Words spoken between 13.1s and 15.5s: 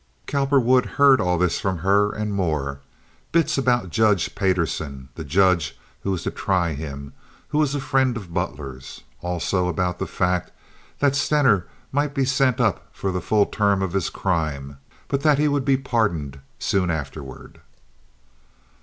the full term of his crime, but that he